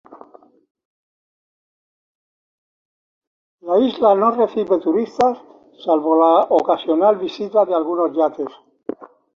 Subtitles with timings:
[3.59, 5.37] La isla no recibe turistas
[5.85, 8.49] salvo la ocasional visita de algunos yates.